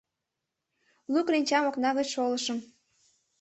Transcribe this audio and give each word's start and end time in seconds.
Лу 1.11 1.19
кленчам 1.27 1.63
окна 1.69 1.89
гоч 1.97 2.07
шолышым... 2.13 2.57